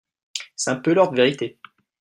C’est 0.55 0.71
un 0.71 0.77
peu 0.77 0.95
l’heure 0.95 1.11
de 1.11 1.17
vérité. 1.17 1.59